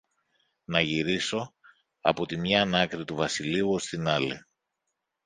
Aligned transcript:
να 0.67 0.81
γυρίσω 0.81 1.53
από 2.01 2.25
τη 2.25 2.37
μίαν 2.37 2.75
άκρη 2.75 3.05
του 3.05 3.15
βασιλείου 3.15 3.69
ως 3.69 3.85
την 3.85 4.07
άλλη 4.07 4.45